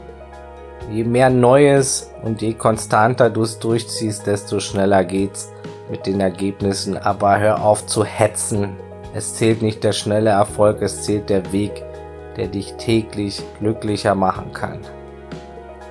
Je 0.90 1.02
mehr 1.02 1.31
Neues 1.31 2.12
und 2.23 2.43
je 2.43 2.55
konstanter 2.55 3.28
du 3.28 3.43
es 3.43 3.59
durchziehst, 3.59 4.26
desto 4.26 4.61
schneller 4.61 5.05
geht's 5.05 5.50
mit 5.90 6.07
den 6.07 6.21
Ergebnissen. 6.21 6.97
Aber 6.97 7.38
hör 7.40 7.64
auf 7.64 7.87
zu 7.87 8.05
hetzen. 8.05 8.76
Es 9.14 9.35
zählt 9.35 9.62
nicht 9.62 9.83
der 9.83 9.93
schnelle 9.93 10.31
Erfolg, 10.31 10.83
es 10.83 11.02
zählt 11.02 11.28
der 11.28 11.52
Weg, 11.52 11.83
der 12.37 12.47
dich 12.47 12.75
täglich 12.75 13.43
glücklicher 13.59 14.14
machen 14.14 14.52
kann. 14.52 14.78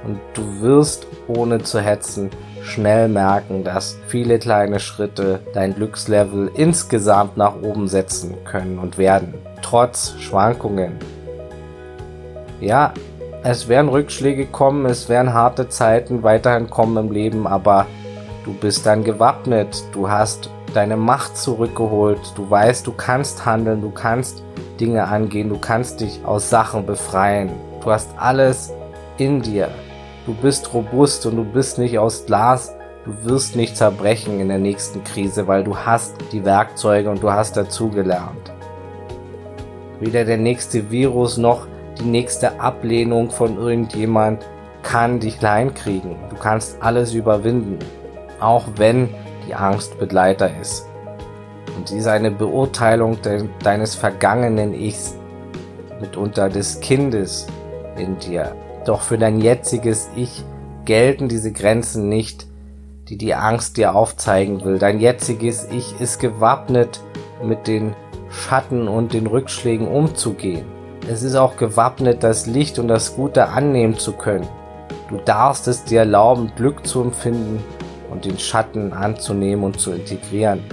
Und 0.05 0.19
du 0.33 0.61
wirst 0.61 1.07
ohne 1.27 1.61
zu 1.63 1.81
hetzen 1.81 2.29
schnell 2.65 3.07
merken, 3.07 3.63
dass 3.63 3.97
viele 4.07 4.39
kleine 4.39 4.79
Schritte 4.79 5.39
dein 5.53 5.75
Glückslevel 5.75 6.51
insgesamt 6.55 7.37
nach 7.37 7.55
oben 7.61 7.87
setzen 7.87 8.35
können 8.43 8.79
und 8.79 8.97
werden, 8.97 9.33
trotz 9.61 10.15
Schwankungen. 10.19 10.93
Ja, 12.59 12.93
es 13.43 13.67
werden 13.67 13.89
Rückschläge 13.89 14.47
kommen, 14.47 14.85
es 14.85 15.07
werden 15.07 15.33
harte 15.33 15.69
Zeiten 15.69 16.23
weiterhin 16.23 16.69
kommen 16.69 16.97
im 16.97 17.11
Leben, 17.11 17.47
aber 17.47 17.85
du 18.43 18.53
bist 18.53 18.85
dann 18.85 19.03
gewappnet, 19.03 19.83
du 19.91 20.09
hast 20.09 20.49
deine 20.73 20.97
Macht 20.97 21.37
zurückgeholt, 21.37 22.19
du 22.35 22.49
weißt, 22.49 22.85
du 22.87 22.91
kannst 22.91 23.45
handeln, 23.45 23.81
du 23.81 23.91
kannst 23.91 24.43
Dinge 24.79 25.05
angehen, 25.07 25.49
du 25.49 25.57
kannst 25.57 26.01
dich 26.01 26.19
aus 26.25 26.49
Sachen 26.49 26.85
befreien. 26.85 27.49
Du 27.81 27.91
hast 27.91 28.09
alles 28.17 28.73
in 29.17 29.41
dir. 29.41 29.69
Du 30.25 30.33
bist 30.33 30.73
robust 30.73 31.27
und 31.27 31.35
du 31.35 31.43
bist 31.43 31.77
nicht 31.77 31.99
aus 31.99 32.25
Glas. 32.25 32.75
Du 33.05 33.29
wirst 33.29 33.55
nicht 33.55 33.77
zerbrechen 33.77 34.39
in 34.39 34.47
der 34.47 34.57
nächsten 34.57 35.03
Krise, 35.03 35.47
weil 35.47 35.63
du 35.63 35.77
hast 35.77 36.15
die 36.31 36.43
Werkzeuge 36.43 37.11
und 37.11 37.21
du 37.21 37.31
hast 37.31 37.55
dazugelernt. 37.55 38.51
Weder 39.99 40.25
der 40.25 40.37
nächste 40.37 40.89
Virus 40.89 41.37
noch 41.37 41.67
die 41.99 42.05
nächste 42.05 42.59
Ablehnung 42.59 43.29
von 43.29 43.57
irgendjemand 43.57 44.43
kann 44.81 45.19
dich 45.19 45.37
klein 45.37 45.75
kriegen. 45.75 46.15
Du 46.31 46.35
kannst 46.35 46.81
alles 46.81 47.13
überwinden, 47.13 47.77
auch 48.39 48.63
wenn 48.77 49.09
die 49.47 49.53
Angst 49.53 49.99
Begleiter 49.99 50.49
ist. 50.59 50.87
Und 51.77 51.87
sie 51.87 51.99
ist 51.99 52.07
eine 52.07 52.31
Beurteilung 52.31 53.21
de 53.21 53.47
deines 53.63 53.93
vergangenen 53.93 54.73
Ichs, 54.73 55.15
mitunter 56.01 56.49
des 56.49 56.79
Kindes 56.79 57.45
in 57.95 58.17
dir. 58.17 58.55
Doch 58.85 59.01
für 59.01 59.17
dein 59.17 59.39
jetziges 59.39 60.09
Ich 60.15 60.43
gelten 60.85 61.27
diese 61.27 61.51
Grenzen 61.51 62.07
nicht, 62.07 62.45
die 63.09 63.17
die 63.17 63.33
Angst 63.33 63.77
dir 63.77 63.95
aufzeigen 63.95 64.63
will. 64.63 64.77
Dein 64.77 64.99
jetziges 64.99 65.67
Ich 65.71 65.99
ist 65.99 66.19
gewappnet, 66.19 67.01
mit 67.43 67.67
den 67.67 67.95
Schatten 68.29 68.87
und 68.87 69.13
den 69.13 69.27
Rückschlägen 69.27 69.87
umzugehen. 69.87 70.65
Es 71.09 71.23
ist 71.23 71.35
auch 71.35 71.57
gewappnet, 71.57 72.23
das 72.23 72.45
Licht 72.45 72.79
und 72.79 72.87
das 72.87 73.15
Gute 73.15 73.49
annehmen 73.49 73.97
zu 73.97 74.13
können. 74.13 74.47
Du 75.09 75.17
darfst 75.17 75.67
es 75.67 75.83
dir 75.83 75.99
erlauben, 75.99 76.51
Glück 76.55 76.85
zu 76.85 77.01
empfinden 77.01 77.63
und 78.11 78.25
den 78.25 78.39
Schatten 78.39 78.93
anzunehmen 78.93 79.65
und 79.65 79.79
zu 79.79 79.91
integrieren. 79.91 80.63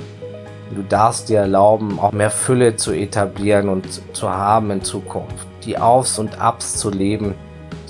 Du 0.74 0.82
darfst 0.82 1.28
dir 1.28 1.40
erlauben, 1.40 1.98
auch 1.98 2.12
mehr 2.12 2.30
Fülle 2.30 2.76
zu 2.76 2.92
etablieren 2.92 3.68
und 3.68 3.86
zu 4.14 4.30
haben 4.30 4.70
in 4.70 4.82
Zukunft. 4.82 5.46
Die 5.64 5.76
Aufs 5.76 6.18
und 6.18 6.40
Abs 6.40 6.78
zu 6.78 6.90
leben, 6.90 7.34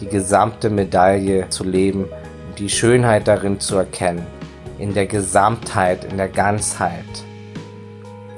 die 0.03 0.09
gesamte 0.09 0.69
Medaille 0.69 1.49
zu 1.49 1.63
leben 1.63 2.05
und 2.05 2.59
die 2.59 2.69
Schönheit 2.69 3.29
darin 3.29 3.61
zu 3.61 3.77
erkennen. 3.77 4.27
In 4.79 4.95
der 4.95 5.07
Gesamtheit, 5.07 6.05
in 6.05 6.17
der 6.17 6.29
Ganzheit. 6.29 7.05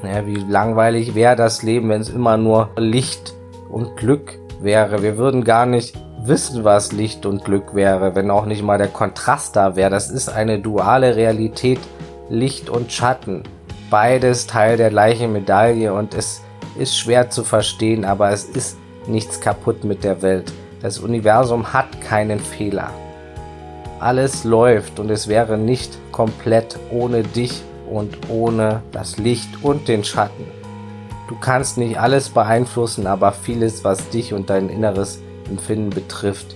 Ja, 0.02 0.26
wie 0.26 0.36
langweilig 0.36 1.14
wäre 1.14 1.36
das 1.36 1.62
Leben, 1.62 1.88
wenn 1.88 2.02
es 2.02 2.10
immer 2.10 2.36
nur 2.36 2.68
Licht 2.76 3.32
und 3.70 3.96
Glück 3.96 4.38
wäre. 4.60 5.02
Wir 5.02 5.16
würden 5.16 5.44
gar 5.44 5.64
nicht 5.64 5.96
wissen, 6.22 6.64
was 6.64 6.92
Licht 6.92 7.24
und 7.24 7.44
Glück 7.44 7.74
wäre, 7.74 8.14
wenn 8.14 8.30
auch 8.30 8.44
nicht 8.44 8.62
mal 8.62 8.76
der 8.76 8.88
Kontrast 8.88 9.56
da 9.56 9.74
wäre. 9.74 9.90
Das 9.90 10.10
ist 10.10 10.28
eine 10.28 10.58
duale 10.58 11.16
Realität, 11.16 11.80
Licht 12.28 12.68
und 12.68 12.92
Schatten. 12.92 13.42
Beides 13.88 14.46
Teil 14.46 14.76
der 14.76 14.90
gleichen 14.90 15.32
Medaille 15.32 15.94
und 15.94 16.12
es 16.12 16.42
ist 16.78 16.98
schwer 16.98 17.30
zu 17.30 17.42
verstehen, 17.42 18.04
aber 18.04 18.30
es 18.30 18.44
ist 18.44 18.76
nichts 19.06 19.40
kaputt 19.40 19.84
mit 19.84 20.04
der 20.04 20.20
Welt. 20.20 20.52
Das 20.84 20.98
Universum 20.98 21.72
hat 21.72 22.02
keinen 22.02 22.38
Fehler. 22.38 22.90
Alles 24.00 24.44
läuft 24.44 25.00
und 25.00 25.10
es 25.10 25.28
wäre 25.28 25.56
nicht 25.56 25.96
komplett 26.12 26.78
ohne 26.90 27.22
dich 27.22 27.62
und 27.90 28.28
ohne 28.28 28.82
das 28.92 29.16
Licht 29.16 29.48
und 29.62 29.88
den 29.88 30.04
Schatten. 30.04 30.44
Du 31.26 31.36
kannst 31.40 31.78
nicht 31.78 31.98
alles 31.98 32.28
beeinflussen, 32.28 33.06
aber 33.06 33.32
vieles, 33.32 33.82
was 33.82 34.10
dich 34.10 34.34
und 34.34 34.50
dein 34.50 34.68
inneres 34.68 35.22
Empfinden 35.48 35.88
betrifft. 35.88 36.54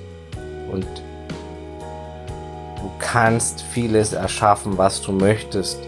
Und 0.71 0.85
du 0.85 2.91
kannst 2.99 3.63
vieles 3.63 4.13
erschaffen, 4.13 4.77
was 4.77 5.01
du 5.01 5.13
möchtest. 5.13 5.79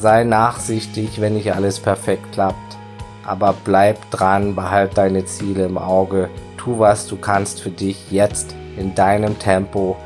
Sei 0.00 0.24
nachsichtig, 0.24 1.20
wenn 1.20 1.34
nicht 1.34 1.52
alles 1.52 1.78
perfekt 1.78 2.32
klappt. 2.32 2.76
Aber 3.24 3.54
bleib 3.64 4.10
dran, 4.10 4.56
behalt 4.56 4.98
deine 4.98 5.24
Ziele 5.24 5.66
im 5.66 5.78
Auge 5.78 6.30
tu, 6.64 6.78
was 6.78 7.06
du 7.06 7.16
kannst 7.16 7.60
für 7.60 7.70
dich 7.70 8.10
jetzt 8.10 8.54
in 8.76 8.94
deinem 8.94 9.38
Tempo, 9.38 9.96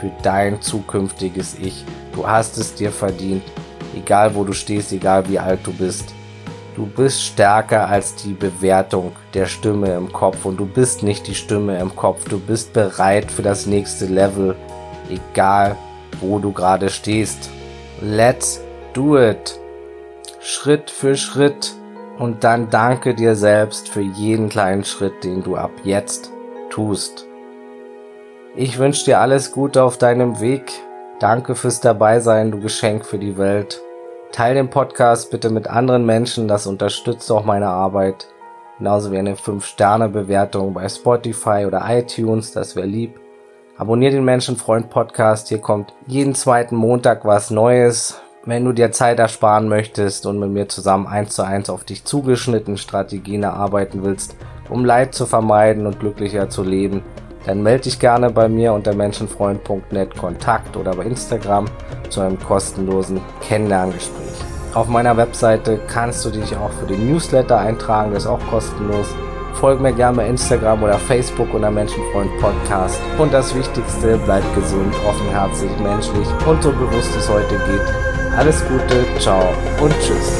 für 0.00 0.10
dein 0.22 0.60
zukünftiges 0.60 1.56
Ich. 1.60 1.84
Du 2.12 2.26
hast 2.26 2.58
es 2.58 2.74
dir 2.74 2.90
verdient, 2.90 3.42
egal 3.94 4.34
wo 4.34 4.44
du 4.44 4.52
stehst, 4.52 4.92
egal 4.92 5.28
wie 5.28 5.38
alt 5.38 5.60
du 5.64 5.72
bist. 5.72 6.12
Du 6.74 6.86
bist 6.86 7.22
stärker 7.22 7.88
als 7.88 8.14
die 8.14 8.32
Bewertung 8.32 9.12
der 9.34 9.46
Stimme 9.46 9.94
im 9.94 10.12
Kopf 10.12 10.44
und 10.44 10.56
du 10.56 10.66
bist 10.66 11.02
nicht 11.02 11.26
die 11.26 11.34
Stimme 11.34 11.78
im 11.78 11.94
Kopf. 11.94 12.24
Du 12.28 12.38
bist 12.38 12.72
bereit 12.72 13.30
für 13.30 13.42
das 13.42 13.66
nächste 13.66 14.06
Level, 14.06 14.56
egal 15.10 15.76
wo 16.20 16.38
du 16.38 16.52
gerade 16.52 16.88
stehst. 16.88 17.50
Let's 18.00 18.60
do 18.94 19.18
it. 19.18 19.58
Schritt 20.40 20.90
für 20.90 21.16
Schritt 21.16 21.74
und 22.20 22.44
dann 22.44 22.68
danke 22.68 23.14
dir 23.14 23.34
selbst 23.34 23.88
für 23.88 24.02
jeden 24.02 24.50
kleinen 24.50 24.84
Schritt, 24.84 25.24
den 25.24 25.42
du 25.42 25.56
ab 25.56 25.70
jetzt 25.84 26.30
tust. 26.68 27.26
Ich 28.54 28.78
wünsche 28.78 29.06
dir 29.06 29.20
alles 29.20 29.52
Gute 29.52 29.82
auf 29.82 29.96
deinem 29.96 30.38
Weg. 30.38 30.70
Danke 31.18 31.54
fürs 31.54 31.80
Dabeisein, 31.80 32.50
du 32.50 32.60
Geschenk 32.60 33.06
für 33.06 33.18
die 33.18 33.38
Welt. 33.38 33.80
Teil 34.32 34.54
den 34.54 34.68
Podcast 34.68 35.30
bitte 35.30 35.48
mit 35.48 35.66
anderen 35.68 36.04
Menschen, 36.04 36.46
das 36.46 36.66
unterstützt 36.66 37.32
auch 37.32 37.44
meine 37.44 37.68
Arbeit. 37.68 38.28
Genauso 38.76 39.12
wie 39.12 39.18
eine 39.18 39.34
5-Sterne-Bewertung 39.34 40.74
bei 40.74 40.88
Spotify 40.90 41.64
oder 41.66 41.84
iTunes, 41.88 42.52
das 42.52 42.76
wäre 42.76 42.86
lieb. 42.86 43.18
Abonnier 43.78 44.10
den 44.10 44.26
Menschenfreund 44.26 44.90
Podcast, 44.90 45.48
hier 45.48 45.58
kommt 45.58 45.94
jeden 46.06 46.34
zweiten 46.34 46.76
Montag 46.76 47.24
was 47.24 47.50
Neues. 47.50 48.20
Wenn 48.46 48.64
du 48.64 48.72
dir 48.72 48.90
Zeit 48.90 49.18
ersparen 49.18 49.68
möchtest 49.68 50.24
und 50.24 50.38
mit 50.38 50.48
mir 50.48 50.66
zusammen 50.66 51.06
eins 51.06 51.34
zu 51.34 51.42
eins 51.42 51.68
auf 51.68 51.84
dich 51.84 52.06
zugeschnitten 52.06 52.78
Strategien 52.78 53.42
erarbeiten 53.42 54.02
willst, 54.02 54.34
um 54.70 54.82
Leid 54.82 55.14
zu 55.14 55.26
vermeiden 55.26 55.86
und 55.86 56.00
glücklicher 56.00 56.48
zu 56.48 56.62
leben, 56.62 57.02
dann 57.44 57.62
melde 57.62 57.82
dich 57.82 58.00
gerne 58.00 58.30
bei 58.30 58.48
mir 58.48 58.72
unter 58.72 58.94
menschenfreund.net 58.94 60.16
Kontakt 60.16 60.78
oder 60.78 60.94
bei 60.94 61.04
Instagram 61.04 61.66
zu 62.08 62.22
einem 62.22 62.38
kostenlosen 62.38 63.20
Kennenlerngespräch. 63.42 64.40
Auf 64.72 64.88
meiner 64.88 65.18
Webseite 65.18 65.78
kannst 65.86 66.24
du 66.24 66.30
dich 66.30 66.56
auch 66.56 66.70
für 66.70 66.86
den 66.86 67.10
Newsletter 67.10 67.58
eintragen, 67.58 68.14
das 68.14 68.22
ist 68.22 68.30
auch 68.30 68.46
kostenlos. 68.48 69.08
Folge 69.54 69.82
mir 69.82 69.92
gerne 69.92 70.16
bei 70.16 70.26
Instagram 70.26 70.82
oder 70.82 70.98
Facebook 70.98 71.52
unter 71.52 71.70
Menschenfreund 71.70 72.30
Podcast. 72.40 72.98
Und 73.18 73.34
das 73.34 73.54
Wichtigste, 73.54 74.18
bleib 74.24 74.44
gesund, 74.54 74.94
offenherzig, 75.06 75.68
menschlich 75.82 76.28
und 76.46 76.62
so 76.62 76.72
bewusst 76.72 77.14
es 77.14 77.28
heute 77.28 77.56
geht. 77.66 78.29
Alles 78.36 78.64
Gute, 78.66 79.06
ciao 79.18 79.54
und 79.80 79.92
tschüss. 80.00 80.38